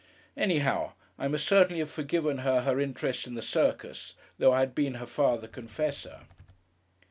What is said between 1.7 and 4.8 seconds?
have forgiven her her interest in the Circus, though I had